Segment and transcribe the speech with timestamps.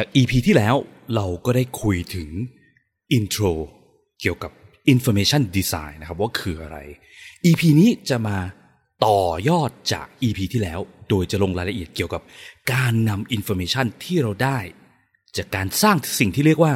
[0.00, 0.76] จาก EP ที่แล้ว
[1.14, 2.30] เราก็ได้คุยถึง
[3.16, 3.52] intro
[4.20, 4.52] เกี่ยวกับ
[4.92, 6.78] information design นะครับว่าคืออะไร
[7.46, 8.38] EP นี้จะมา
[9.06, 12.22] ต่อยอดจาก EP ที่แล้ว โดยจะลงรายละเอียดเกี่ยวกับ
[12.72, 14.58] การนำ information ที่เราได้
[15.36, 16.74] จากการสร้างสิ่งที่เรียกว่า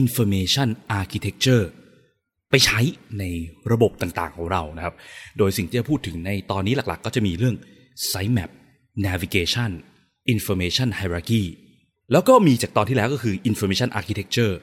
[0.00, 0.68] information
[1.00, 1.64] architecture
[2.50, 2.80] ไปใช้
[3.18, 3.24] ใน
[3.72, 4.94] ระบบต่างๆของเรานะครับ
[5.38, 7.56] โดยสิ่งที่จะพูดถึงในตอนนี้หลักๆ ก็จะมีเรื่อง
[8.10, 8.50] sitemap
[9.06, 9.70] navigation
[10.32, 11.44] information hierarchy
[12.12, 14.54] แล้วก็มีจากตอนที่แล้วก็คือ information architecture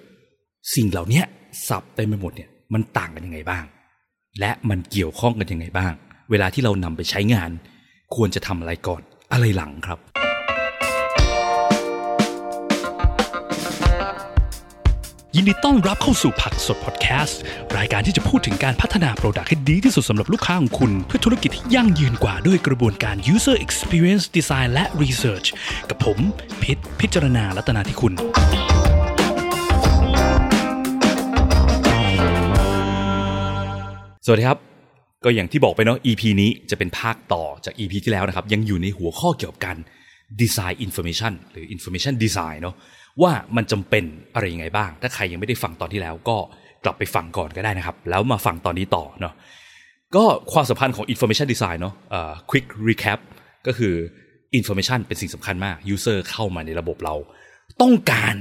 [0.75, 1.23] สิ่งเหล่านี้
[1.67, 3.63] สับเต็มไปหมดเนี่ยมันต่างกันยังไงบ้าง
[4.39, 5.93] และมันเกี่ยวข้องกันยังไงบ้าง
[6.31, 7.51] เวลาที่เรานำไปใช้งาน
[8.15, 9.99] ควรจะทำอะไรก่อนอะไรหลังครับ
[15.35, 17.39] ยินดีต้อนรับเข้าสู่ผักสดพอดแคสต์
[17.77, 25.47] รายการที่จะพูดถึงการพัฒนาโปรดักต์ให้ดีที่สุดสำหรับลูกค้าของคุณ เพื่อธุรกิจที่ยั่งยืนกว่าด้วยกระบวนการ user experience design และ research
[25.89, 26.17] กับผม
[26.63, 28.13] พิษพิจารณาลัตนาที่คุณ
[34.25, 34.57] สวัสดีครับ
[35.23, 39.77] ก็อย่างที่บอกไปเนาะ EP นี้จะเป็นภาคต่อจาก EP ที่แล้วนะครับ ยังอยู่ในหัวข้อเกี่ยวกับการ
[40.41, 42.75] Design Information หรือ Information Design เนาะ
[43.21, 44.03] ว่ามันจำเป็น
[44.33, 46.37] อะไรยังไงบ้าง ถ้าใครยังไม่ได้ฟังตอนที่แล้วก็
[46.83, 49.33] กลับไปฟังก่อนก็ได้นะครับ แล้วมาฟังตอนนี้ต่อเนาะ
[50.15, 53.19] ก็ความสัมพันธ์ของ Information Design เนาะเอ่อ Quick Recap
[53.67, 53.93] ก็คือ
[54.59, 57.15] Information เป็นสิ่งสำคัญมาก User เข้ามาในระบบเรา
[57.81, 58.35] ต้องการ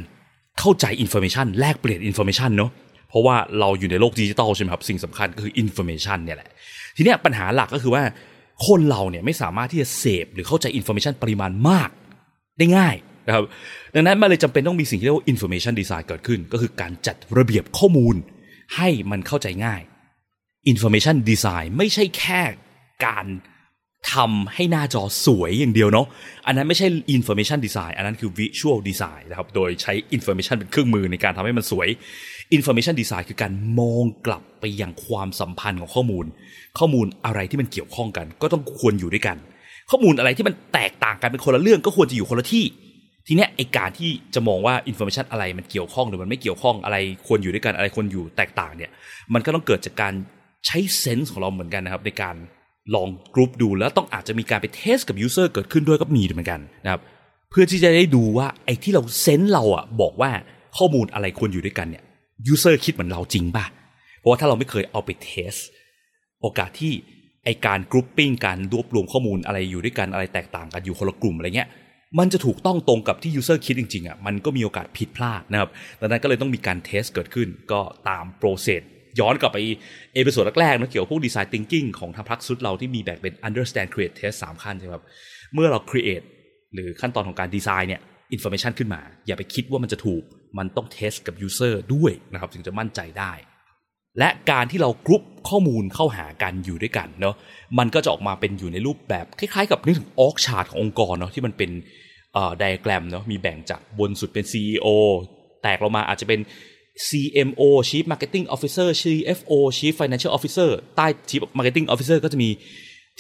[0.59, 2.71] เข้าใจ Information แลกเปลี่ยน Information เนาะ
[3.09, 6.51] เพราะว่าเราอยู่ในโลกดิจิตอลใช่ไหมครับ สิ่งสำคัญก็คือ Information เนี่ยแหละ
[6.97, 8.03] ทีนี้ปัญหาหลักก็คือว่า
[8.67, 11.91] คนเราเนี่ยไม่สามารถที่จะเสพหรือเข้าใจ Information ปริมาณมาก
[12.59, 12.95] ได้ง่าย
[13.29, 13.45] นะครับ
[13.95, 18.15] ดังนั้นมันเลยจำเป็นต้องมีสิ่งที่เรียกว่า information design เกิดขึ้น ก็คือการจัดระเบียบข้อมูล
[18.77, 19.81] ให้มันเข้าใจง่าย
[20.73, 22.43] information design ไม่ใช่แค่
[23.07, 23.27] การ
[24.15, 26.07] ทำให้หน้าจอสวยอย่างเดียวเนาะ
[26.47, 31.89] อันนั้นไม่ใช่ information design อันนั้นคือ visual design นะครับ โดยใช้ information เป็นเครื่องมือในการทำให้มันสวย
[32.57, 36.25] information design คือการมองกลับไปยังความสัมพันธ์ของข้อมูล
[36.79, 39.37] ข้อมูลอะไรที่มันเกี่ยวข้องกัน ก็ต้องควรอยู่ด้วยกัน
[39.91, 42.65] ข้อมูลอะไรที่มันแตกต่างกันเป็นคนละเรื่องก็ควรจะอยู่คนละที่
[43.29, 46.97] ทีเนี้ยไอการที่จะมองว่าอินโฟมชันอะไรมันเกี่ยวข้องหรือมันไม่เกี่ยวข้องอะไร
[47.27, 48.91] ควรอยู่ด้วยกันอะไรควรอยู่แตกต่างเนี่ย
[49.35, 50.15] มันก็ต้องเกิดจากการ
[50.67, 52.37] ใช้ sense ของเราเหมือนกันนะครับในการ
[52.95, 57.01] ลองกรุ๊ปดูแล้วต้องอาจจะมีการไป test กับ user เกิดขึ้นด้วยก็มีเหมือนกันนะครับ
[57.51, 60.31] เพื่อที่จะได้ดูว่าไอ้ที่เรา sense เราอะบอกว่า
[60.79, 62.03] ข้อมูลอะไรควรอยู่ด้วยกันเนี่ย
[62.47, 63.65] user คิดเหมือนเราจริงป่ะ
[64.19, 65.53] เพราะว่าถ้าเราไม่เคยเอาไป test
[66.41, 66.93] โอกาสที่
[67.45, 71.69] ไอการ grouping การรวบรวมข้อมูลอะไรอยู่ด้วยกันอะไรแตกต่างกันอยู่คนละกลุ่มอะไรเงี้ย
[72.19, 75.71] มันจะถูกต้องตรงกับที่ user คิดจริงๆอะมันก็มีโอกาสผิดพลาดนะครับ
[76.01, 78.83] ดังนั้นก็เลยต้องมีการ test เกิดขึ้นก็ตาม process
[79.21, 79.59] ย้อนกลับไป
[80.15, 85.05] episode แรกๆนะเกี่ยวกับพวกดีไซน์ thinking ของทางพักซุดเราที่มีแบ่งเป็น understand create test สามขั้นใช่ไหมครับ
[85.55, 86.27] เมื่อเรา create
[86.75, 88.01] หรือขั้นตอนของการดีไซน์เนี่ย
[88.35, 90.23] information ขึ้นมา อย่าไปคิดว่ามันจะถูก
[90.59, 93.33] มันต้อง test กับ user ด้วยนะครับถึงจะมั่นใจได้
[94.19, 97.35] และการที่เรากรุ๊ปข้อมูลเข้าหากันอยู่ด้วยกันเนาะ
[97.79, 101.71] มันก็จะออกมาเป็นอยู่ในรูปแบบคล้ายๆ กับนึกถึง org chart ขององค์กรเนาะที่มันเป็น
[102.35, 104.87] ไดอะแกรมเนาะมีแบ่งจากบนสุดเป็น CEO
[105.63, 106.41] แตกลงมาอาจจะเป็น
[107.07, 112.49] CMO Chief Marketing Officer CFO Chief Financial Officer ใต้ Chief Marketing Officer ก็จะมี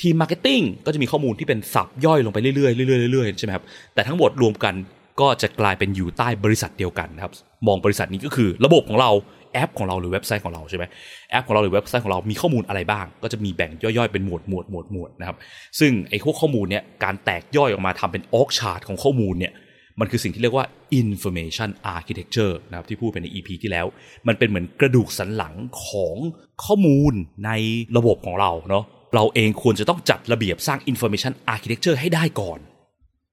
[0.00, 4.74] ทีม Marketing ก็จะมีข้อมูลที่เป็น sub ย่อยลงไปเรื่อยๆเรื่อยๆเรื่อยๆใช่ไหมครับแต่ทั้งหมดรวมกัน
[5.20, 7.32] ก็จะกลายเป็นอยู่ใต้บริษัทเดียวกันนะครับ
[7.66, 9.10] มองบริษัทนี้ก็คือระบบของเรา
[9.52, 10.84] แอปของเราหรือเว็บไซต์ของเราใช่ไหม
[11.30, 15.36] แอปของเราหรือเว็บไซต์ของเรามีข้อมูลอะไรบ้าง ก็จะมีแบ่งย่อยๆเป็นหมวดหมวดหมวดหมวดนะครับ
[15.78, 19.52] ซึ่งไอ้พวกข้อมูลเนี่ยการแตกย่อยออกมาทำเป็นออกชาร์ตของข้อมูลเนี่ย
[20.00, 20.66] มันคือสิ่งที่เรียกว่า
[21.00, 23.86] information architecture นะครับที่พูดไปใน EP ที่แล้ว
[24.28, 25.54] มันเป็นเหมือนกระดูกสันหลัง
[25.86, 26.16] ของ
[26.64, 27.12] ข้อมูล
[27.46, 27.50] ใน
[27.96, 28.84] ระบบของเราเนาะ
[29.14, 32.58] เราเองควรจะต้องจัดระเบียบสร้าง information architecture ให้ได้ก่อน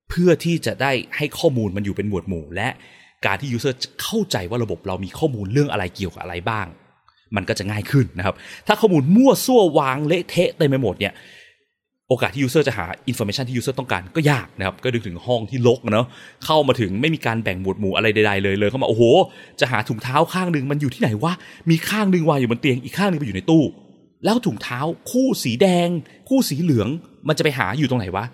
[0.10, 2.70] เพื่อที่จะได้ให้ข้อมูลมันอยู่เป็นหมวดหมู่และ
[3.26, 6.68] การที่ user จะเข้าใจว่าระบบเรามีข้อมูลเรื่องอะไรเกี่ยวกับอะไรบ้าง
[7.36, 8.36] มันก็จะง่ายขึ้นนะครับ
[8.68, 11.14] ถ้าข้อมูลมั่วซั่ววางเละเทะเต็มไปหมดเนี่ย
[12.10, 16.08] โอกาสที่ user จะหา information ที่ user ต้องการก็ยากนะครับ ก็ดึงถึงห้องที่ลกเนาะ
[16.46, 19.04] เข้ามาถึงไม่มีการแบ่งหมวดหมู่อะไรใดๆเลยเลย เข้ามา โอ้โห
[19.60, 21.34] จะหาถุงเท้าข้างหนึ่งมันอยู่ที่ไหนวะ
[21.70, 23.64] มีข้างหนึ่งวางอยู่บนเตียงอีกข้างหนึ่งไปอยู่ในตู้
[24.26, 24.80] แล้วถุงเท้า
[25.12, 25.88] คู่สีแดง
[26.30, 26.90] คู่สีเหลือง
[27.28, 28.26] มันจะไปหาอยู่ตรงไหนวะ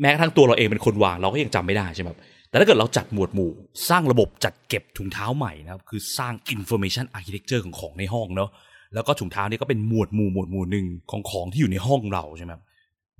[0.00, 3.50] แม้กระทั่งตัวเราเองเป็นคนวางเราก็ยังจำไม่ได้ใช่ไหมครับ แต่ถ้าเกิดเราจัดหมวดหมู่
[3.88, 8.50] สร้างระบบจัดเก็บถุงเท้าใหม่นะครับ คือสร้าง information architecture ของของในห้องเนาะ
[8.94, 12.52] แล้วก็ถุงเท้านี่ก็เป็นหมวดหมู่หมวดหมู่หนึ่งของของที่อยู่ในห้องเราใช่ไหม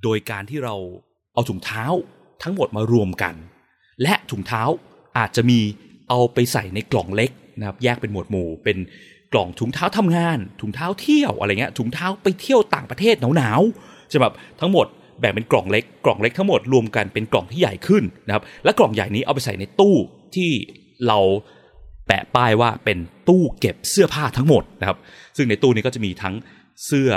[0.03, 0.75] โดยการที่เรา
[1.35, 1.85] เอาถุงเท้า
[2.43, 3.35] ทั้งหมดมารวมกัน
[4.03, 4.63] และถุงเท้า
[5.19, 5.59] อาจจะมี
[6.09, 8.79] เอาไปใส่ในกล่องเล็กนะครับแยกเป็นหมวดหมู่ เป็น
[9.33, 14.87] กล่องถุงเท้าทำงาน ถุงเท้าเที่ยวอะไรเงี้ยถุงเท้าไปเที่ยวต่างประเทศหนาวๆใช่ไหมครับทั้งหมด
[15.21, 19.97] แบ่งเป็นกล่องเล็ก กล่องเล็กทั้งหมดรวมกันเป็นกล่องที่ใหญ่ขึ้นนะครับ และกล่องใหญ่นี้เอาไปใส่ในตู้
[20.35, 20.51] ที่
[21.07, 21.19] เรา
[22.07, 22.99] แปะป้ายว่าเป็น
[23.29, 24.99] ตู้เก็บเสื้อผ้าทั้งหมดนะครับ
[25.37, 26.35] ซึ่งในตู้นี้ก็จะมีทั้ง
[26.87, 27.11] เสื้อ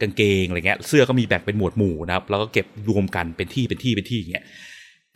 [0.00, 4.44] กางเกงอะไรเงี้ย เสื้อก็มีแบ่งเป็นหมวดหมู่นะครับ แล้วก็เก็บรวมกันเป็นที่เป็นที่เป็นที่อย่างเงี้ย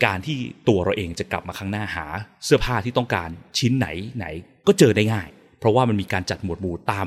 [0.04, 0.36] การที่
[0.68, 2.06] ตัวเราเองจะกลับมาข้างหน้าหา
[2.44, 4.26] เสื้อผ้าที่ต้องการชิ้นไหนไหน
[4.66, 7.06] ก็เจอได้ง่าย เพราะว่ามันมีการจัดหมวดหมู่ตาม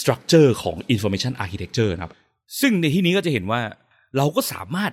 [0.00, 2.12] structure ของ information architecture นะครับ
[2.60, 3.60] ซึ่งในที่นี้ก็จะเห็นว่า
[4.16, 4.92] เราก็สามารถ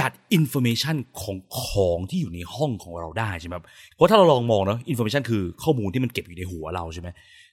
[0.00, 3.64] จัด information ของของที่อยู่ในห้องของเราได้ใช่ไหมครับ
[3.94, 7.08] เพราะถ้าเราลองมองเนาะ information คือข้อมูลที่มันเก็บอยู่ในหัวเราใช่ไหม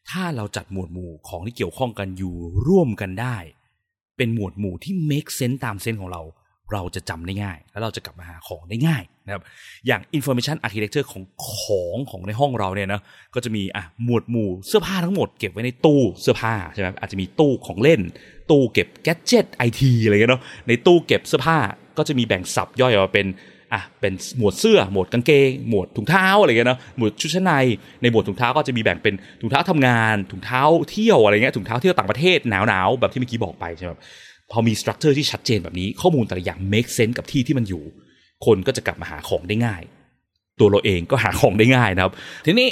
[0.10, 2.34] ถ้าเราจัดหมวดหมู่ของที่เกี่ยวข้องกันอยู่
[2.68, 3.38] ร่วมกันได้
[4.18, 6.22] เป็นหมวดหมู่ที่ make sense ตาม sense ของเรา
[6.74, 9.44] เราจะจำได้ง่าย แล้วเราจะกลับมาหาของได้ง่ายนะครับ
[9.88, 13.02] อย่าง information architecture ของของของในห้องเราเนี่ยนะ
[13.36, 18.02] ก็จะมีอะหมวดหมู่เสื้อผ้าทั้งหมดเก็บไว้ในตู้เสื้อผ้าใช่ไหมอาจจะมีตู้ของเล่น
[18.50, 21.58] ตู้เก็บ gadget ไอทีอะไรเงี้ยเนาะในตู้เก็บเสื้อผ้า
[21.98, 23.28] ก็จะมีแบ่งสับย่อยออกมาเป็น
[23.74, 27.54] อะเป็นหมวดเสื้อหมวดกางเกงหมวดถุงเท้าอะไรเงี้ยเนาะหมวดชุดชั้นใน
[28.02, 30.62] ในหมวดถุงเท้าก็จะมีแบ่งเป็นถุงเท้าทำงาน ถุงเท้า
[30.92, 33.92] เที่ยวอะไรเงี้ยถุงเท้าเที่ยวต่างประเทศหนาวๆแบบที่เมื่อกี้บอกไปใช่ไหม
[34.52, 37.84] พอมีสตรัคเจอร์ที่ชัดเจนแบบนี้ข้อมูลแต่ละอย่าง make sense กับที่ที่มันอยู่
[38.46, 39.82] คนก็จะกลับมาหาของได้ง่าย
[40.60, 42.14] ตัวเราเองก็หาของได้ง่ายนะครับ
[42.46, 42.70] ทีนี้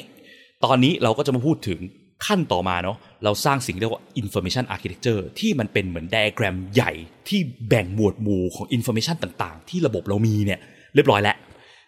[0.65, 1.79] ตอนนี้เราก็จะมาพูดถึง
[2.25, 6.91] ขั้นต่อมาเนาะเราสร้างสิ่งเรียกว่า information architecture ที่มันเป็นเหมือนไดอะแกรมใหญ่
[7.27, 7.39] ที่
[7.69, 10.59] แบ่งหมวดหมู่ของ information ต่างๆ ที่ระบบเรามีเนี่ย
[10.95, 11.35] เรียบร้อยแล้ว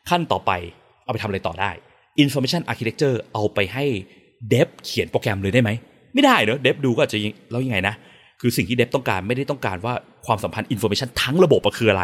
[0.10, 0.52] ขั้นต่อไป
[1.04, 1.72] เอาไปทำอะไรต่อได้
[2.24, 3.86] information architecture เอาไปให้
[4.50, 5.70] เดฟเขียนโปรแกรมเลยได้ไหม
[6.14, 7.20] ไม่ได้เนอะเดฟดูก็จจะ
[7.52, 7.96] แล้วยังไงนะ
[8.42, 9.94] คือสิ่งที่เดฟต้องการไม่ได้ต้องการว่า
[10.26, 12.04] ความสัมพันธ์ information ทั้งระบบคืออะไร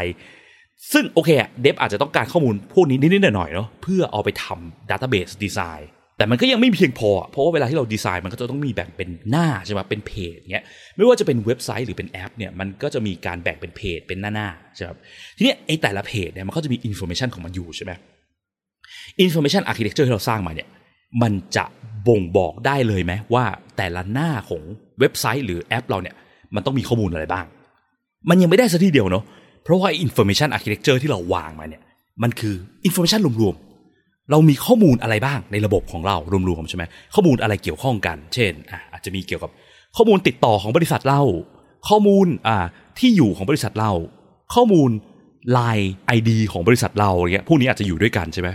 [0.93, 5.83] ซึ่งโอเคอะเดฟอาจจะต้องการข้อมูลพวกนี้นิดๆหน่อยๆเนาะเพื่อเอาไปทำ database design
[6.17, 10.65] แต่มันก็ยังไม่เพียงพอ เพราะว่าเวลาที่เราดีไซน์มันก็จะต้องมีแบ่งเป็นหน้าใช่ไหมเป็นเพจเงี้ย
[10.95, 14.89] ไม่ว่าจะเป็นเว็บไซต์หรือเป็นแอปเนี่ยมันก็จะมีการแบ่งเป็นเพจเป็นหน้าๆใช่ไหม
[15.37, 17.91] ทีนี้ไอ้แต่ละเพจเนี่ยมันก็จะมี information ของมันอยู่ใช่ไหม
[19.21, 20.67] information architecture ที่เราสร้างมาเนี่ย
[21.21, 21.65] มันจะ
[22.07, 23.45] บ่งบอกได้เลยไหมว่า
[23.77, 24.61] แต่ละหน้าของ
[24.99, 26.15] เว็บไซต์หรือแอปเราเนี่ย
[26.55, 27.45] มันต้องมีข้อมูลอะไรบ้าง
[28.29, 29.23] มันยังไม่ได้ซะทีเดียวเนาะ
[29.63, 31.81] เพราะว่า information architecture ที่เราวางมาเนี่ย
[32.23, 32.55] มันคือ
[32.85, 36.17] information รวมๆ เรามีข้อมูลอะไรบ้างในระบบของเรา
[36.49, 39.51] รวมๆใช่ไหมข้อมูลอะไรเกี่ยวข้องกัน เช่นอะอาจจะมีเกี่ยวกับ
[39.97, 41.21] ข้อมูลติดต่อของบริษัทเรา
[41.89, 42.65] ข้อมูลอ่า
[42.99, 43.91] ที่อยู่ของบริษัทเรา
[44.55, 44.89] ข้อมูล
[45.57, 45.87] Line
[46.17, 48.49] ID ของบริษัทเราอะไรเงี้ยพวกนี้อาจจะอยู่ด้วยกันใช่ไหม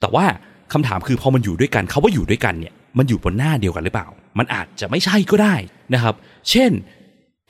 [0.00, 0.24] แต่ว่า
[0.72, 4.08] คำถามคือพอมันอยู่ด้วยกันเขาว่าอยู่ด้วยกันเนี่ย มันอยู่บนหน้าเดียวกันหรือเปล่า
[4.38, 5.54] มันอาจจะไม่ใช่ก็ได้
[5.94, 6.14] นะครับ
[6.50, 6.70] เช่น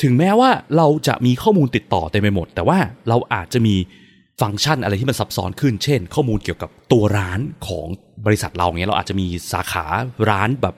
[0.02, 2.78] ถึงแม้ว่าเราจะมีข้อมูลติดต่อเต็มไปหมด แต่ว่า
[3.08, 3.74] เราอาจจะมี
[4.40, 7.86] ฟังก์ชันอะไรที่มันซับซ้อนขึ้น เช่น ข้อมูลเกี่ยวกับตัวร้านของ
[8.26, 9.84] บริษัทเราเงี้ยเราอาจจะมีสาขา
[10.30, 10.74] ร้านแบบ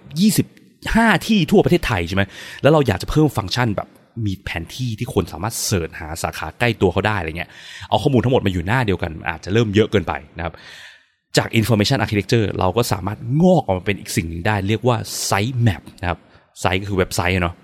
[0.63, 2.23] 25 ที่ทั่วประเทศไทยใช่ไหม
[2.63, 3.89] แล้วเราอยากจะเพิ่มฟังก์ชันแบบ
[4.27, 7.51] มีแผนที่ที่คนสามารถเสิร์ชหาสาขาใกล้ตัวเขาได้อะไรเงี้ย
[7.89, 10.55] เอาข้อมูลทั้งหมดมาอยู่หน้าเดียวกัน อาจจะเริ่มเยอะเกินไปนะครับ
[11.37, 14.97] จาก information architecture เราก็สามารถงอกออกมาเป็นอีกสิ่งหนึ่งได้ เรียกว่า
[15.29, 16.19] site map นะครับ
[16.63, 17.55] site ก็คือเว็บไซต์เนาะ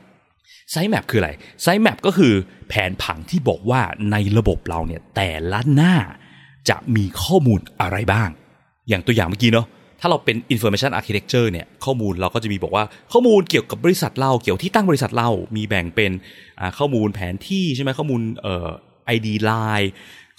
[0.72, 1.30] site map คืออะไร
[1.64, 2.32] site map ก็คือ
[2.68, 3.80] แผนผังที่บอกว่า
[4.12, 5.94] ในระบบเราเนี่ยแต่ละหน้า
[6.68, 8.28] จะมีข้อมูลอะไรบ้าง
[8.88, 9.66] อย่างตัวอย่างเมื่อกี้เนาะ
[10.00, 16.12] ถ้าเราเป็น information architecture เนี่ยข้อมูลเราก็จะมีบอกว่าข้อมูลเกี่ยวกับบริษัทเราเกี่ยวที่ตั้งบริษัทเรา มีแบ่งเป็น
[16.78, 18.68] ข้อมูลแผนที่ใช่ไหมข้อมูลเอ่อ
[19.16, 19.88] ID line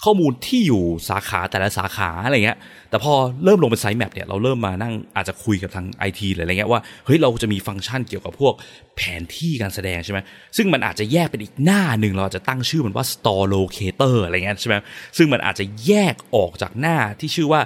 [0.04, 2.58] ข้อมูลที่อยู่สาขาแต่ละสาขาอะไรเงี้ย
[2.90, 3.12] แต่พอ
[3.44, 8.54] เริ่มลงเป็น site map เนี่ยเราเริ่มมานั่งอาจจะคุยกับทางไอทีหรืออะไรเงี้ยว่าเฮ้ยเราจะมีฟังก์ชันเกี่ยวกับพวก
[8.96, 10.18] แผนที่การแสดงใช่ไหม
[10.56, 14.74] ซึ่งมันอาจจะแยกเป็นอีกหน้าหนึ่งเราจะตั้งชื่อมันว่า store locator อะไรเงี้ยใช่ไหม
[15.16, 17.60] ซึ่งมันอาจจะแยกออกจากหน้าที่ชื่อว่า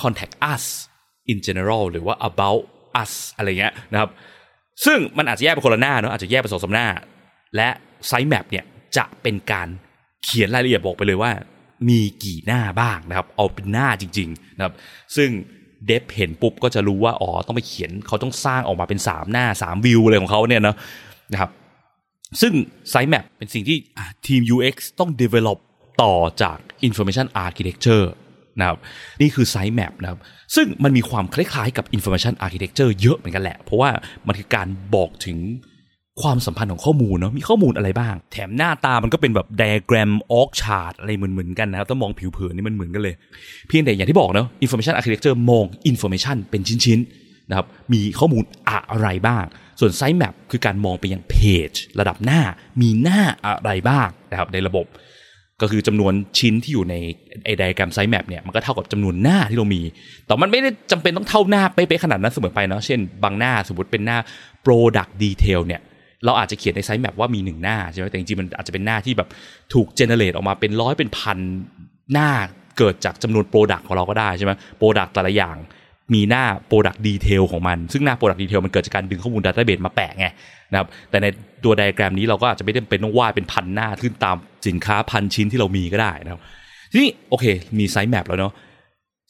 [0.00, 0.64] contact us
[1.32, 2.62] in general หรือว่า about
[3.02, 4.10] us อะไรเงี้ยนะครับ
[4.84, 6.86] ซึ่งมันอาจจะแยกเป็นคนละหน้าเนาะอาจจะแยกเป็นสองสามหน้า
[7.56, 7.68] และ
[8.06, 8.64] site map เนี่ย
[8.96, 9.68] จะเป็นการ
[10.24, 11.32] เขียนรายละเอียดบอกไปเลยว่า
[11.88, 14.74] มีกี่หน้าบ้างนะครับ เอาเป็นหน้าจริงๆนะครับ
[15.16, 15.30] ซึ่ง
[15.86, 20.76] dev เห็นปุ๊บก็จะรู้ว่าอ๋อต้องไปเขียนเขาต้องสร้างออกมาเป็นสามหน้าสามวิวอะไรของเขาเนี่ยนะ
[21.32, 21.50] นะครับ
[22.40, 22.52] ซึ่ง
[22.90, 23.76] site map เป็นสิ่งที่
[24.26, 25.58] ทีม UX ต้อง develop
[26.02, 28.06] ต่อจาก Information Architecture
[28.58, 28.78] นะครับ
[29.20, 30.18] นี่คือ site map นะครับ
[30.54, 33.90] ซึ่งมันมีความคล้ายๆกับ Information Architecture เยอะเหมือนกันแหละ เพราะว่า
[34.26, 35.38] มันคือการบอกถึง
[36.22, 43.14] ความสัมพันธ์ของข้อมูลเนาะมีข้อมูลอะไรบ้าง แถมหน้าตามันก็เป็นแบบ diagram org chart อะไรเหมือนๆกันนะครับถ้ามองผิวเผินนี่มันเหมือนกันเลย
[43.68, 49.44] เพียงแต่อย่างที่บอกเนาะ Information Architecture มอง Information เป็นชิ้นๆนะครับมีข้อมูลอะไรบ้าง
[49.80, 51.34] ส่วน site map คือการมองไปยังเพ
[51.68, 51.70] จ
[52.00, 52.40] ระดับหน้า
[52.80, 54.86] มีหน้าอะไรบ้างนะครับในระบบ
[55.62, 56.94] ก็คือจำนวนชิ้นที่อยู่ใน
[57.44, 59.82] ไอ diagram site map เนี่ยมันก็เท่ากับจำนวนหน้าที่เรามี
[60.26, 64.18] แต่มันไม่ได้จำเป็นต้องเท่าหน้าเป๊ะๆขนาดนั้นเสมอไปเนาะ เช่น บางหน้าสมมติเป็นหน้า
[64.64, 65.80] Product Detail เนี่ย
[66.24, 69.28] เราอาจจะเขียนใน site map ว่ามีหนึ่งหน้าใช่ไหมแต่จริงๆมันอาจจะเป็นหน้าที่แบบ
[69.74, 71.38] ถูก generate ออกมาเป็นร้อยเป็นพัน
[72.12, 72.30] หน้า
[72.78, 75.56] เกิดจากจำนวน product ของเราก็ได้ใช่ไหม product แต่ละอย่าง
[76.14, 80.26] มีหน้า Product Detail ของมัน ซึ่งหน้า Product Detail มันเกิดจากการดึงข้อมูล Database มาแปะไง
[80.70, 81.26] นะครับแต่ใน
[81.64, 86.40] ตัวไดอะแกรมนี้เราก็อาจจะไม่จำเป็นต้องวาดเป็นพันหน้าขึ้นตามสินค้าพันชิ้นที่เรามีก็ได้นะครับ
[86.92, 87.44] ทีนี้โอเค
[87.78, 88.52] มี site map แล้วเนาะ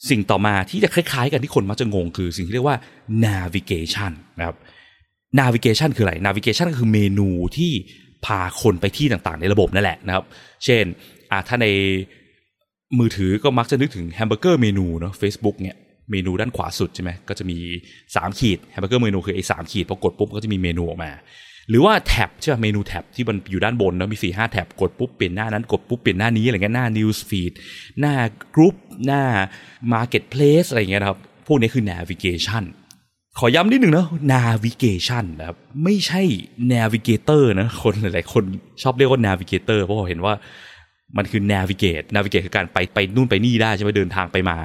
[0.09, 2.77] สิ่งต่อมาที่จะคล้ายๆ กันที่คนมักจะงงคือสิ่งที่เรียกว่า
[3.25, 4.55] navigation นะครับ
[5.39, 7.71] navigation คืออะไร navigation ก็คือเมนูที่
[8.25, 10.25] พาคนไปที่ต่างๆ ในระบบนั่นแหละนะครับ
[10.65, 10.83] เช่น
[11.31, 11.67] อ่าถ้าใน
[12.99, 15.75] มือถือก็มักจะนึกถึง hamburger menu เนาะ Facebook เนี่ย
[16.11, 17.57] เมนูด้านขวาสุดใช่ไหมก็จะมี
[17.97, 21.11] 3 ขีด hamburger menu คือไอ้สามขีดพอกดปุ๊บก็จะมีเมนูออกมา
[21.69, 27.53] หรือว่า tab ใช่ไหมเมนู tab ที่มันอยู่ด้านบนเนาะมีสี่ห้า tab กดปุ๊บเปลี่ยนหน้านั้นกดปุ๊บเปลี่ยนหน้านี้อะไรเงี้ยหน้า news feed
[27.99, 28.13] หน้า
[28.55, 29.23] กรุ๊ปหน้า
[29.93, 32.63] marketplace อะไรเงี้ยนะครับ พวกนี้คือ navigation
[33.37, 36.21] ขอย้ำนิดหนึ่งนะ navigation นะครับ ไม่ใช่
[36.73, 38.43] navigator นะ คนหลายๆ คน
[38.81, 40.33] ชอบเรียกว่า navigator เพราะเห็นว่า
[41.17, 44.57] มันคือ navigate navigate คือการไปไปนู่นไปนี่ได้ใช่ไหมเดินทางไปมา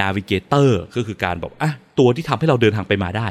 [0.00, 3.28] navigator ก็คือการบอกอะตัวที่ทำให้เราเดินทางไปมาได้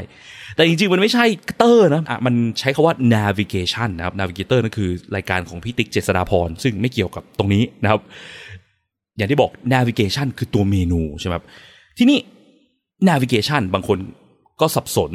[0.56, 1.26] แต่จริงๆ มันไม่ใช่
[1.58, 8.02] เตอร์นะอะมันใช้คาว่า navigation นะครับ navigator นั่นคือรายการของพี่ติ๊กเจษฎาพรซึ่งไม่เกี่ยวกับตรงนี้นะครับ
[9.18, 11.46] อย่างที่บอก navigation คือตัวเมนูใช่ไหมครับ
[11.98, 12.20] ที่นี้
[13.10, 13.98] navigation บางคน
[14.62, 15.12] ก็สับสน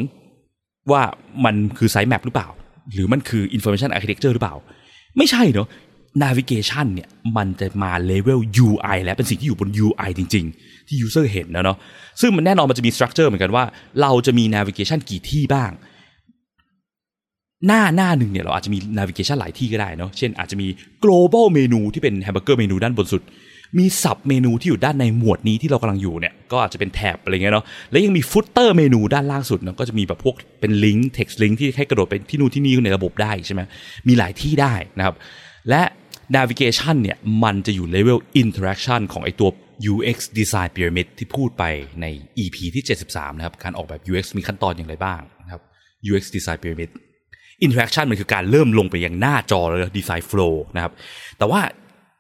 [0.90, 1.02] ว่า
[1.44, 2.49] มันคือไซต์แมปหรือเปล่า
[2.92, 4.56] หรือมันคือ information architecture หรือเปล่า
[5.16, 5.68] ไม่ใช่เนาะ
[6.22, 11.76] navigation เนี่ยมันจะมาเลเวล UI และเป็นสิ่งที่อยู่บน UI จริง ๆ ที่ user เห็นนะเนาะ
[12.20, 13.64] ซึ่งมันแน่นอนมันจะมี structure เหมือนกันว่า
[14.00, 15.70] เราจะมี navigation กี่ที่บ้าง
[17.66, 20.68] หน้าหน้าหนึ่งเนี่ยเราอาจจะมี navigation หลายที่ก็ได้เนาะเช่นอาจจะมี
[21.04, 23.22] global เมนูที่เป็น hamburger เมนูด้านบนสุด
[23.78, 33.62] มีสับเมนูที่อยู่ด้านในหมวดนี้ที่เรากำลังอยู่เนี่ยก็อาจจะเป็นแท็บอะไรเงี้ยเนาะแล้วยังมีฟุตเตอร์เมนูด้านล่างสุดเนาะก็จะมีแบบพวกเป็นลิงก์ text link ที่ให้กระโดดไปที่นู่นที่นี่ในระบบได้ใช่ไหม
[34.08, 35.14] มีหลายที่ได้นะครับ
[35.68, 35.82] และ
[36.36, 39.48] navigation เนี่ยมันจะอยู่เลเวล interaction ของไอตัว
[39.92, 41.64] UX design pyramid ที่พูดไป
[42.00, 42.06] ใน
[42.38, 45.62] EP ที่ 73 นะครับ การออกแบบ UX มีขั้นตอนอย่างไรบ้างนะครับ
[46.10, 46.90] UX design pyramid
[47.66, 50.92] interaction มันคือการเริ่มลงไปยังหน้าจอแล้ว design flow นะครับ
[51.38, 51.60] แต่ว่า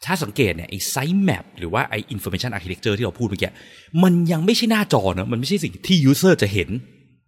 [0.04, 3.52] ถ้าสังเกตเนี่ยไอ้ site map หรือว่าไอ้ information architecture ที่เราพูดเมื่อกี้
[4.02, 6.68] มันยังไม่ใช่หน้าจอเนะมันไม่ใช่สิ่งที่ user จะเห็น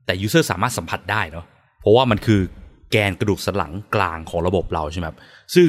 [0.06, 1.46] แต่ user สามารถสัมผัสได้เนาะ
[1.80, 2.40] เพราะว่ามันคือ
[2.90, 5.16] แกนกระดูกสันหลังกลางของระบบเราใช่ไหมครับ
[5.54, 5.68] ซึ่ง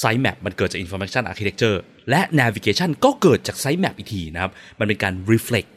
[0.00, 1.78] Site Map มันเกิดจาก Information Architecture
[2.10, 5.70] และ Navigation ก็เกิดจาก Site Map อีกทีนะครับ มันเป็นการ reflect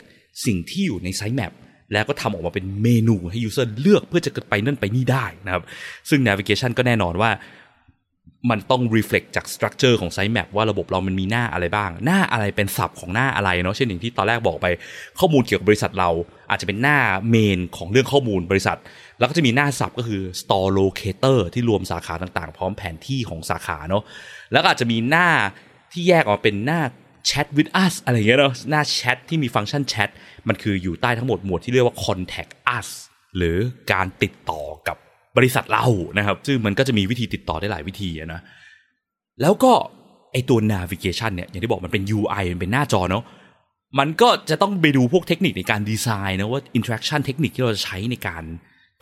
[0.45, 1.53] สิ่งที่อยู่ใน Site Map
[1.93, 5.63] แล้วก็ทำออกมาเป็นเมนูให้ user เลือกเพื่อจะไปนั่นไปนี่ได้นะครับ
[6.09, 7.31] ซึ่ง Navigation ก็แน่นอนว่า
[8.49, 14.67] มันต้อง reflect จาก structure ของ Site Map ว่าระบบเรามันมีหน้าอะไรบ้าง หน้าอะไรเป็นศัพท์ของหน้าอะไรเนาะเช่นอย่างที่ตอนแรกบอกไป
[15.19, 16.09] ข้อมูลเกี่ยวกับบริษัทเรา
[16.49, 16.97] อาจจะเป็นหน้า
[17.29, 18.77] เมนของเรื่องข้อมูลบริษัท
[19.19, 24.03] แล้วก็จะมีหน้าศัพท์ก็คือ store locator ที่รวมสาขาต่างๆ พร้อมแผนที่ของสาขาเนาะ
[24.51, 25.27] แล้วก็อาจจะมีหน้า
[25.91, 26.81] ที่แยกออกเป็นหน้า
[27.29, 30.09] chat with us อะไรเงี้ยเนาะหน้าแชทที่มีฟังก์ชันแชท
[30.47, 32.89] มันคืออยู่ใต้ทั้งหมดหมวดที่เรียกว่า contact us
[33.37, 33.57] หรือ
[33.91, 34.97] การติดต่อกับ
[35.37, 35.85] บริษัทเรา
[36.17, 38.41] นะครับ ซึ่งมันก็จะมีวิธีติดต่อได้หลายวิธีนะ
[39.41, 39.73] แล้วก็
[40.31, 43.23] ไอตัว navigation เนี่ยอย่างที่บอกมันเป็น UI มันเป็นหน้าจอเนาะ
[43.99, 48.43] มันก็จะต้องไปดูพวกเทคนิคในการดีไซน์นะว่า interaction เทคนิคที่เราจะใช้ในการ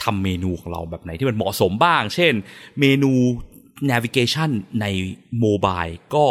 [0.04, 2.34] ทำเมนูของเราแบบไหนที่มันเหมาะสมบ้าง เช่น
[2.80, 3.12] เมนู
[3.92, 4.50] navigation
[4.82, 4.86] ใน
[5.40, 5.84] mobile
[6.16, 6.26] ก็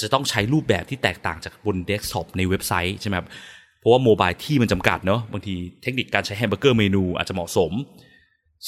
[0.00, 3.28] จะต้องใช้รูปแบบที่แตกต่างจากบนเดสก์ท็อปในเว็บไซต์ใช่ไหมครับ
[3.78, 7.72] เพราะว่า mobile ที่มันจำกัดเนาะบางทีเทคนิคการใช้ hamburger menu อาจจะเหมาะสม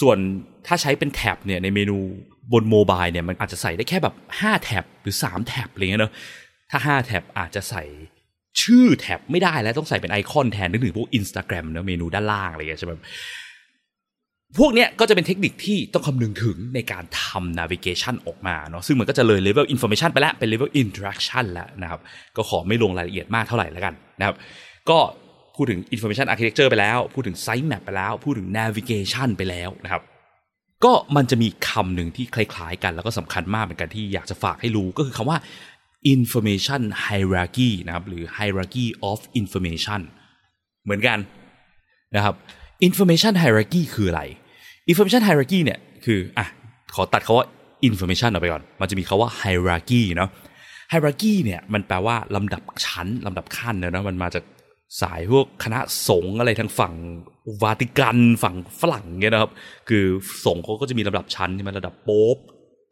[0.01, 0.19] ส่วน
[0.67, 1.97] ถ้าใช้เป็นแท็บเนี่ยในเมนู
[2.53, 6.13] บน mobile เนี่ยมันอาจจะใส่ได้แค่แบบ 5 แท็บหรือ 3 แท็บอะไรเงี้ยเนาะ
[6.71, 7.85] ถ้า 5 แท็บอาจจะใส่
[8.63, 12.93] ชื่อแท็บไม่ได้แล้วต้องใส่เป็นไอคอนแทนนึกถึงพวก Instagram เนะเมนูด้านล่างอะไรเงี้ยใช่ไหม
[14.59, 22.01] พวกเนี้ยก็จะเป็นเทคนิคที่ต้องคำนึงถึงในการทำ navigation ออกมาเนาะซึ่งมันก็จะเลย level information ไปแล้วเป็น level interaction แล้วนะครับ
[22.37, 24.37] ก็ขอไม่ลงรายละเอียดมากเท่าไหร่แล้วกันนะครับ
[24.91, 24.99] ก็
[25.57, 30.03] พูดถึง information architecture ไปแล้ว พูดถึง site map ไปแล้ว พูดถึง navigation ไปแล้วนะครับ
[30.85, 35.39] ก็มันจะมีคำหนึ่งที่คล้ายๆกัน แล้วก็สำคัญมากเหมือนกันที่อยากจะฝากให้รู้ก็คือคำว่า
[36.15, 40.01] information hierarchy นะครับหรือ hierarchy of information
[40.85, 41.19] เหมือนกัน
[42.17, 42.35] นะครับ
[42.87, 44.23] information hierarchy คืออะไร
[44.91, 46.47] information hierarchy เนี่ยคืออะ
[46.95, 47.47] ขอตัดคาว่า
[47.89, 50.31] information ออกไปก่อน มันจะมีคาว่า hierarchy เนาะ
[50.93, 54.45] hierarchy เนี่ยมันแปลว่าลำดับชั้นลำดับขั้นเนะมันมาจาก
[55.01, 56.95] สายพวกคณะสงฆ์อะไรทางฝั่ง
[57.63, 59.53] วาติกันฝั่งฝรั่งเนี่ยนะครับ
[59.89, 60.05] คือ
[60.45, 62.37] สงฆ์เขาก็จะมีลำดับชั้นที่มันระดับโป๊ป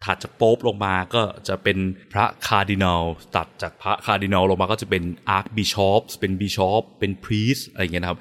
[0.05, 1.79] ถัดจากโป๊ปลงมาก็จะเป็น
[2.13, 3.03] พระคาร์ดินัล
[3.37, 8.19] ตัดจากพระคาร์ดินัลลงมาก็จะเป็น archbishop เป็นบิชอปเป็น priest อะไรเงี้ยนะครับ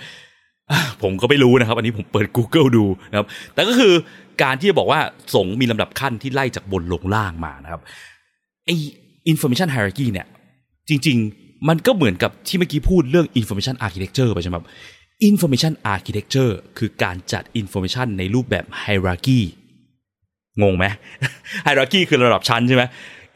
[1.02, 3.94] ผมก็ไม่รู้นะครับ อันนี้ผมเปิด Google ดูนะครับ แต่ก็คือ
[4.44, 5.00] การที่จะบอกว่า
[5.36, 7.82] สงฆ์มีลำดับขั้นที่ไล่จากบนลงล่างมานะครับ
[8.66, 8.70] ไอ
[9.32, 10.28] information hierarchy เนี่ย
[10.90, 14.66] จริง ๆ มันก็เหมือนกับที่เมื่อกี้พูดเรื่อง information architecture ไปใช่ไหมครับ
[15.30, 19.40] information architecture คือการจัด information ในรูปแบบ hierarchy
[20.62, 20.86] งงไหม
[21.66, 22.84] hierarchy คือระดับชั้นใช่ไหม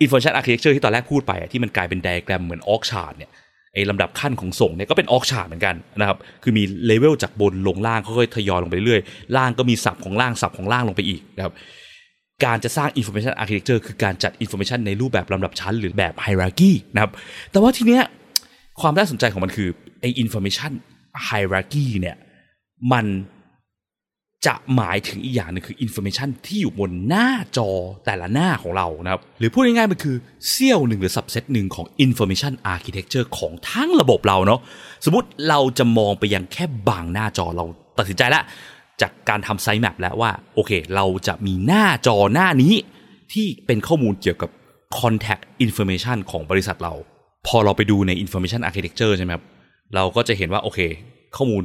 [0.03, 3.32] information architecture ที่ตอนแรกพูดไปที่มันกลายเป็นไดอะแกรมเหมือนออกชาร์ตเนี่ย
[3.74, 9.01] ไอ้ลำดับขั้นของส่งเนี่ยก็เป็นออกชาร์เหมือนกันนะครับ คือมีเลเวลจากบนลงล่างค่อยๆทยอยลงไปเรื่อย
[9.38, 11.53] ล่างก็มีสับของล่างสับของล่างลงไปอีกนะครับ
[12.44, 17.12] การจะสร้าง information architecture คือการจัด information ในรูปแบบลำดับชั้น หรือแบบ hierarchy นะครับ
[17.51, 18.04] แต่ว่าทีเนี้ย
[18.82, 19.70] ความน่าสนใจของมันคือ
[20.01, 20.72] ไอ้ information
[21.27, 22.15] hierarchy เนี่ย
[22.94, 23.06] มัน
[24.46, 27.70] จะหมายถึงอีกอย่างหนึงคือ information ที่อยู่บนหน้าจอ
[28.06, 30.15] แต่ละหน้าของเรานะครับ หรือพูดง่ายๆมันคือ
[30.50, 34.60] เสี้ยวหนึ่งหรือ subset หนึ่งของ information architecture ของทั้งระบบเราเนาะ
[35.06, 37.65] สมมติเราจะมองไปยังแค่บางหน้าจอเรา
[37.98, 38.44] ตัดสินใจแล้ว
[39.01, 42.73] จากการทำไซต์แมปแล้วว่า โอเค เราจะมีหน้าจอหน้านี้
[43.33, 44.49] ที่เป็นข้อมูลเกี่ยวกับ
[44.99, 46.93] contact information ของบริษัทเรา
[47.47, 49.43] พอเราไปดูใน information architecture ใช่ไหมครับ
[49.95, 50.79] เราก็จะเห็นว่า โอเค
[51.37, 51.63] ข้อมูล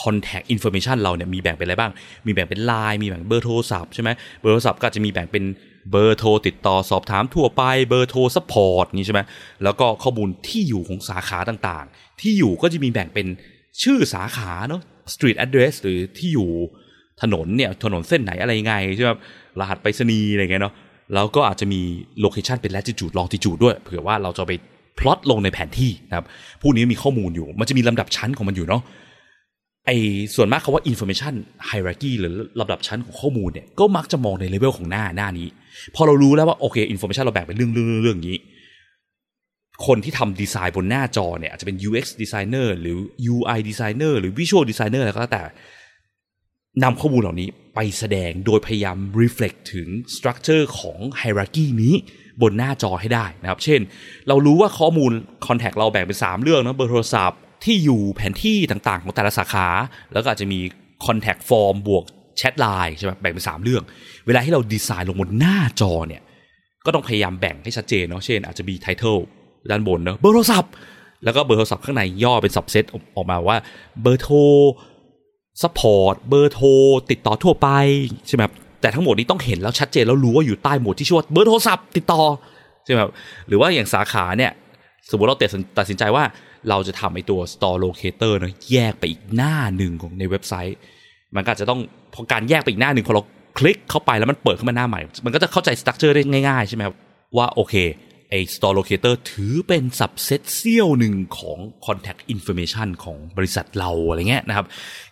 [0.00, 1.92] contact information เราเนี่ยมีแบ่งเป็นอะไรบ้าง
[2.26, 4.10] มีแบ่งเป็น Line มีแบ่งเบอร์โทรศัพท์ใช่ไหม
[4.40, 5.44] เบอร์โทรศัพท์ก็จะมีแบ่งเป็น
[5.90, 9.20] เบอร์โทรติดต่อสอบถามทั่วไปเบอร์โทร support นี้ใช่ไหม
[9.64, 13.26] แล้วก็ข้อมูลที่อยู่ของสาขาต่างๆ ที่อยู่ก็จะมีแบ่งเป็น
[13.82, 14.82] ชื่อสาขาเนาะ
[15.14, 16.50] street address หรือที่อยู่
[17.22, 19.10] ถนนเนี่ยถนนเส้นไหนอะไรยังไงใช่ไหม
[19.60, 20.74] รหัสไปรษณีย์อะไรเงี้ยเนาะ
[21.14, 21.80] แล้วก็อาจจะมี
[22.20, 24.52] location เป็น latitude longitude ด้วย เผื่อว่าเราจะไป
[24.98, 26.26] พลอตลงในแผนที่นะครับ
[26.62, 28.82] พวกนี้มีข้อมูลอยู่ มันจะมีลำดับชั้นของมันอยู่เนาะ
[29.86, 29.90] ไอ
[30.34, 31.34] ส่วนมากคาว่า information
[31.70, 35.48] hierarchy หรือลำดับชั้นของข้อมูลเนี่ยก็มักจะมองในเลเวลของหน้าหน้านี้
[35.94, 38.38] พอเรารู้แล้วว่าโอเค information เราแบ่งเป็นเรื่องเรื่องเรื่องเรื่องอย่างนี้
[39.86, 42.98] คนที่ทำดีไซน์บนหน้าจอเนี่ยอาจจะเป็น UX designer หรือ
[43.34, 45.42] UI designer หรือ visual designer อะไรก็แต่
[46.82, 51.94] นำข้อมูลเหล่านี้ไปแสดงโดยพยายาม reflect ถึง structure ของ hierarchy นี้
[52.42, 53.80] บนหน้าจอให้ได้นะครับ เช่น
[54.28, 55.12] เรารู้ว่าข้อมูล
[55.46, 59.68] contact เราแบ่งเป็น 3 เรื่องนะเบอร์โทรศัพท์ที่อยู่แผนที่ต่างๆ ของแต่ละสาขา
[60.12, 60.60] แล้วก็อาจจะมี
[61.06, 62.04] contact form บวก
[62.38, 63.82] แชทไลน์ใช่ไหมแบ่งเป็น 3 เรื่อง
[64.26, 66.22] เวลาที่เราดีไซน์ลงบนหน้าจอเนี่ย
[66.86, 69.20] ก็ต้องพยายามแบ่งให้ชัดเจนเนาะเช่นอาจจะมี title
[69.70, 70.72] ด้านบนเนาะเบอร์โทรศัพท์
[71.24, 72.84] แล้วก็เบอร์โทรศัพท์ข้างในย่อเป็น subset
[73.16, 73.56] ออกมาว่า
[74.02, 74.36] เบอร์โทร
[75.62, 76.68] support เบอร์โทร
[77.10, 77.68] ติดต่อทั่วไป
[78.28, 78.42] ใช่ไหม
[78.80, 82.22] แต่ทั้งหมดนี้ต้องเห็นแล้วชัดเจนแล้วรู้ว่าอยู่ใต้หมวดที่ชื่อว่าเบอร์โทรศัพท์ติดต่อ
[82.84, 83.00] ใช่ไหม
[83.48, 84.52] หรือว่าอย่างสาขาเนี่ย
[85.10, 85.38] สมมติเรา
[85.78, 86.24] ตัดสินใจว่า
[86.68, 90.76] เราจะทำไอตัว store locator เนอะแยกไปอีกหน้าหนึ่งของในเว็บไซต์
[91.36, 91.80] มันก็จะต้อง
[92.14, 93.22] พอการแยกไปอีกหน้าหนึ่งพอเรา
[93.58, 96.96] คลิกเข้าไปแล้วมันเปิดขึ้นมาหน้าใหม่ มันก็จะเข้าใจ structure ได้ง่ายๆใช่ไหมครับ
[97.36, 97.74] ว่าโอเค
[98.32, 104.66] ไอ้ store locator ถือเป็น subset เสี้ยวหนึ่งของ contact information ของบริษัทเราอะไรเงี้ยนะครับ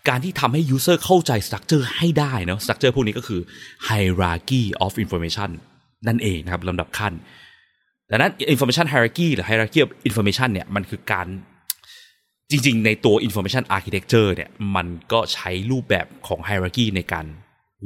[0.08, 3.40] การที่ทำให้ user เข้าใจ structure ให้ได้เนาะ structure พวกนี้ก็คือ
[3.88, 5.50] hierarchy of information
[6.08, 7.12] นั่นเองนะครับลำดับขั้น
[8.10, 11.26] ดังนั้น information hierarchy หรือ hierarchy of information เนี่ยมันคือการ
[12.50, 17.26] จริง ๆ ในตัว information architecture เนี่ยมันก็ใช้รูปแบบของ hierarchy ในการ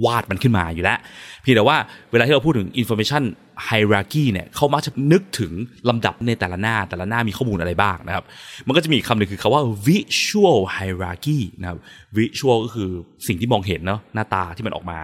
[0.05, 0.99] วาดมันขึ้นมาอยู่แล้ว
[1.43, 1.77] เพียงแต่ว่า
[2.13, 3.23] เวลาที่เราพูดถึง information
[3.69, 5.53] hierarchy เนี่ยเขามักจะนึกถึง
[5.89, 8.25] ลำดับในแต่ละหน้าแต่ละหน้ามีข้อมูลอะไรบ้างนะครับ
[8.67, 11.79] มันก็จะมีคำหนึ่งคือคาว่า visual hierarchy นะครับ
[12.19, 12.91] visual ก็คือ
[13.27, 14.99] สิ่งที่มองเห็นเนาะหน้าตาที่มันออกมา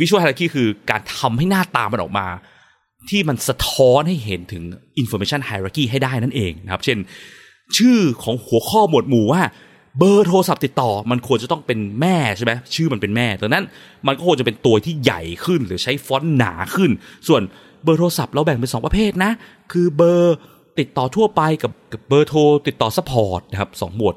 [0.00, 2.26] visual hierarchy คือการทำให้หน้าตามันออกมา
[3.10, 4.62] ที่มันสะท้อนให้เห็นถึง
[5.02, 6.98] information hierarchy ให้ได้นั่นเองนะครับ เช่น
[7.76, 9.42] ชื่อของหัวข้อหมวดหมู่ว่า
[9.98, 13.64] เบอร์โทรศัพท์ติดต่อมันควรจะต้องเป็นแม่ใช่ไหมชื่อมันเป็นแม่ดังนั้น
[14.06, 16.90] มันก็ควรจะเป็นตัวที่ใหญ่ขึ้นหรือใช้ฟอนต์หนาขึ้น
[17.28, 17.42] ส่วน
[17.84, 19.32] เบอร์โทรศัพท์เราแบ่งเป็นสองประเภทนะ
[19.72, 20.36] คือเบอร์
[20.78, 24.14] ติดต่อทั่วไปกับกับเบอร์โทรติดต่อ support นะครับสองหมวด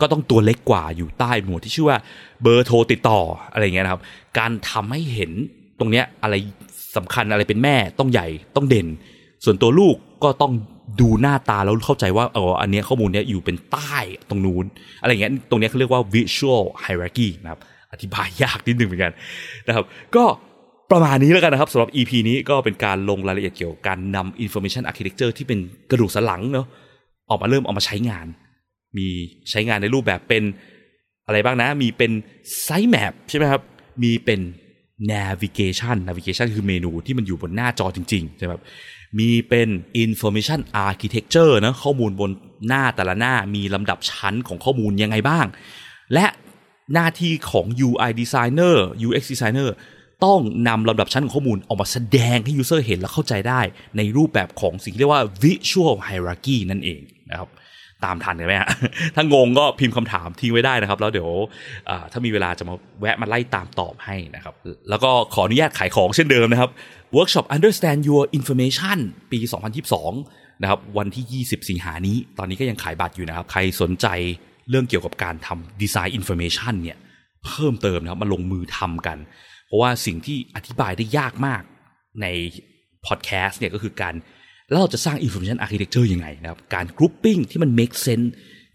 [0.00, 1.98] ก็ต้องตัวเล็กกว่าอยู่ใต้หมวดที่ชื่อว่า
[2.42, 3.20] เบอร์โทรติดต่อ
[3.52, 4.02] อะไรเงี้ยนะครับ
[4.38, 5.30] การทำให้เห็น
[5.78, 6.34] ตรงเนี้ยอะไร
[6.96, 8.86] สำคัญอะไรเป็นแม่ต้องใหญ่ต้องเด่น
[9.44, 10.52] ส่วนตัวลูกก็ต้อง
[11.00, 13.96] ดูหน้าตาแล้วเข้าใจว่าเอออันนี้ข้อมูลเนี้ยอยู่เป็นใต้
[14.28, 14.64] ตรงนู้น
[15.00, 17.60] อะไรเงี้ยตรงนี้เขาเรียกว่า visual hierarchy นะครับ
[17.92, 19.12] อธิบายยากนิดนึงเหมือนกัน
[19.68, 19.84] นะครับ
[20.16, 20.24] ก็
[20.90, 25.58] ประมาณนี้แล้วกันนะครับสำหรับ EP นี้ก็เป็นการลงรายละเอียดเกี่ยวกับการนำ information architecture ที่เป็น
[25.90, 26.66] กระดูกสันหลังเนาะ
[27.30, 28.26] ออกมาเริ่มเอามาใช้งาน
[28.96, 29.06] มี
[29.50, 30.42] ใช้งานในรูปแบบเป็น
[31.26, 32.12] อะไรบ้างนะ มีเป็น
[32.64, 33.62] site map ใช่ไหมครับ
[34.02, 34.40] มีเป็น
[35.12, 38.52] navigation navigation คือเมนูที่มันอยู่บนหน้าจอจริงๆใช่ไหม
[39.18, 39.68] มีเป็น
[40.04, 42.30] information architecture นะข้อมูลบน
[42.68, 45.46] หน้าแต่ละหน้ามีลำดับชั้นของข้อมูลยังไงบ้าง
[46.14, 46.26] และ
[46.94, 49.68] หน้าที่ของ UI designer UX designer
[50.24, 53.60] ต้องนำลำดับชั้นของข้อมูลออกมาแสดงให้ user เห็นและเข้าใจได้
[53.96, 57.48] ในรูปแบบของสิ่งที่เรียกว่า visual hierarchy นั่นเองนะครับ
[58.04, 58.68] ตามทันกันไหมฮะ
[59.14, 61.30] ถ้างงก็พิมพ์คำถามทิ้งไว้ได้นะครับ แล้วเดี๋ยว
[62.12, 64.54] ถ้ามีเวลาจะมาแวะมาไล่ตามตอบให้นะครับ
[64.90, 66.70] แล้วก็ขออนุญาตขายของเช่นเดิมนะครับ
[67.16, 68.98] Workshop Understand Your Information
[69.32, 69.38] ปี
[70.00, 74.06] 2022 นะครับ วันที่ 20 สิงหานี้ ตอนนี้ก็ยังขายบัตรอยู่นะครับ ใครสนใจ
[74.70, 76.98] เรื่องเกี่ยวกับการทำ design information เนี่ย
[77.44, 79.18] เพิ่มเติมนะครับมาลงมือทำกัน
[79.66, 81.62] เพราะว่าสิ่งที่อธิบายได้ยากมาก
[82.22, 82.26] ใน
[83.06, 84.14] พอดแคสต์เนี่ยก็คือการ
[84.70, 88.28] แล้วเราจะสร้าง Information Architecture ยังไงนะครับ การ grouping ที่มัน make sense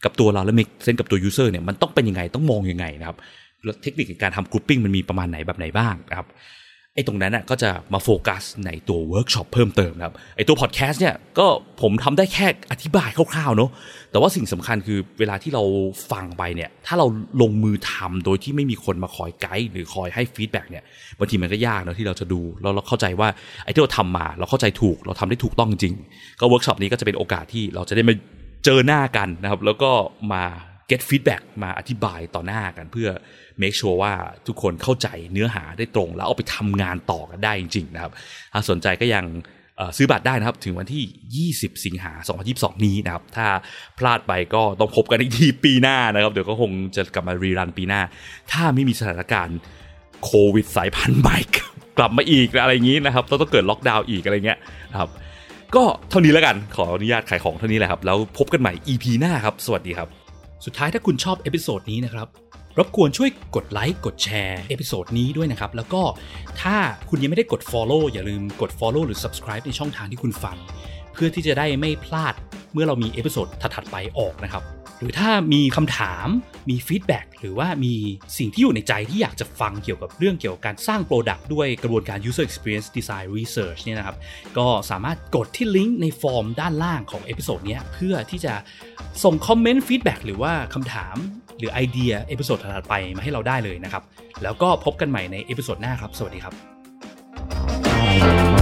[0.04, 3.18] กับตัวเราและ make sense กับตัว user เนี่ยมันต้องเป็นยังไงต้องมองยังไงนะครับ
[3.64, 6.28] แล้วเทคนิคในการทำ grouping มันมีประมาณไหนแบบไหนบ้างนะครับ
[6.96, 11.48] ไอ้ตรงนั้นน่ะก็จะมาโฟกัสในตัวเวิร์กช็อปเพิ่มเติมครับไอ้ตัวพอดแคสต์เนี่ยก็
[11.82, 13.70] ผมทำได้แค่อธิบายคร่าวๆเนาะ
[14.12, 15.64] แต่ว่าสิ่งสำคัญคือเวลาที่เรา
[16.12, 17.08] ฟังไปเนี่ยถ้าเรา
[17.42, 20.84] ลงมือทำโดยที่ไม่มีคนมาคอยไกด์หรือคอยให้ feedback เนี่ย
[21.20, 23.30] บางทีมันก็ยากเนาะที่เราจะดูแล้วเราเข้าใจว่า
[23.64, 25.96] ไอ้ที่เราทำมา เราเข้าใจถูกเราทำได้ถูกต้องจริง
[26.40, 28.14] ก็เวิร์กช็อปนี้ก็จะเป็นโอกาสที่เราจะได้มา
[28.66, 29.92] เจอหน้ากันนะครับแล้วก็
[30.34, 30.44] มา
[30.90, 33.10] get feedback มาอธิบายต่อหน้ากันเพื่อ
[33.62, 34.14] make sure ว่า
[34.48, 38.12] ทุกคนเข้าใจเนื้อหาได้ตรง แล้วเอาไปทำงานต่อกันได้จริง ๆ นะครับ
[38.54, 39.26] ถ้าสนใจก็ยัง
[39.98, 42.14] ซื้อบัตรได้นะครับ ถึงวันที่ 20 สิงหา
[42.50, 43.48] 2022 นี้นะครับ ถ้า
[43.98, 48.02] พลาดไปก็ต้องพบกันอีกทีปีหน้านะครับ เดี๋ยวก็คงจะกลับมา rerun ปีหน้า
[48.52, 49.58] ถ้าไม่มีสถานการณ์
[50.24, 51.38] โควิดสายพันธุ์ใหม่
[51.98, 54.60] กลับมาอีกอะไรอย่างนี้นะครับต้องเกิดล็อกดาวน์อีกอะไรเงี้ย
[54.92, 55.10] นะครับ
[55.76, 60.25] ก็เท่านี้แล้วกันขออนุญาตขายของเท่านี้แหละครับ แล้วพบกันใหม่ EP หน้าครับ สวัสดีครับ
[60.66, 62.28] สุดท้ายถ้าคุณชอบ episode นี้นะครับ
[62.78, 66.02] รบกวนช่วยกดไลค์กดแชร์ episode นี้ด้วยนะครับ แล้วก็
[66.62, 66.76] ถ้า
[67.10, 70.58] คุณยังไม่ได้กด Follow อย่าลืมกด Follow หรือ Subscribe ในช่องทางที่คุณฟัง
[71.14, 72.34] เพื่อที่จะได้ไม่พลาด
[72.74, 74.64] เมื่อเรามี episode ถัดๆไปออกนะครับ
[75.00, 76.28] หรือถ้ามีคำถาม
[76.70, 77.94] มี feedback หรือว่ามี
[78.38, 84.18] สิ่งที่อยู่ในใจที่อยากจะฟังเกี่ยวกับเรื่องเกี่ยวกับการสร้าง product ด้วยกระบวนการ user experience design research เนี่ยนะครับ
[84.58, 88.54] ก็สามารถกดที่ลิงก์ในฟอร์มด้านล่างของ episode นี้เพื่อที่จะ
[89.24, 91.16] ส่ง comment feedback หรือว่าคำถาม
[91.58, 94.04] หรือไอเดีย episode ถัดไปมาให้เราได้เลยนะครับ
[94.44, 96.52] แล้วก็พบกันใหม่ใน episode หน้าครับ สวัสดีครั
[98.52, 98.55] บ